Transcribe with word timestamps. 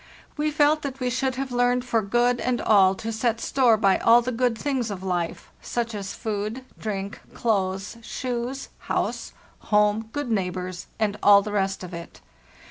We 0.35 0.49
felt 0.49 0.81
that 0.81 0.99
we 0.99 1.11
should 1.11 1.35
have 1.35 1.51
learned 1.51 1.85
for 1.85 2.01
good 2.01 2.39
and 2.39 2.59
all 2.59 2.95
to 2.95 3.11
set 3.11 3.39
store 3.39 3.77
by 3.77 3.99
all 3.99 4.23
the 4.23 4.31
good 4.31 4.57
things 4.57 4.89
of 4.89 5.03
life, 5.03 5.51
such 5.61 5.93
as 5.93 6.15
food, 6.15 6.65
drink, 6.79 7.21
clothes, 7.35 7.97
shoes, 8.01 8.69
house, 8.79 9.33
home, 9.69 10.09
good 10.11 10.31
neighbors, 10.31 10.87
and 10.97 11.19
all 11.21 11.43
the 11.43 11.51
rest 11.51 11.83
of 11.83 11.93
it. 11.93 12.19